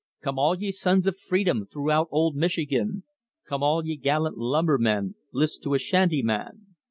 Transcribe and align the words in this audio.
"Come 0.23 0.39
all 0.39 0.57
ye 0.57 0.71
sons 0.71 1.05
of 1.05 1.15
freedom 1.19 1.67
throughout 1.67 2.07
old 2.09 2.35
Michigan, 2.35 3.03
Come 3.45 3.61
all 3.61 3.85
ye 3.85 3.95
gallant 3.97 4.35
lumbermen, 4.35 5.13
list 5.31 5.61
to 5.61 5.75
a 5.75 5.77
shanty 5.77 6.23
man. 6.23 6.65